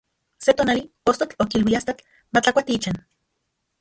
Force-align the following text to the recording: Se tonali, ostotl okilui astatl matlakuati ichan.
Se 0.43 0.53
tonali, 0.59 0.83
ostotl 1.11 1.37
okilui 1.45 1.77
astatl 1.81 2.09
matlakuati 2.33 2.79
ichan. 2.81 2.99